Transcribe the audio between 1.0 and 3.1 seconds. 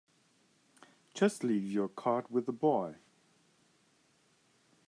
Just leave your card with the boy.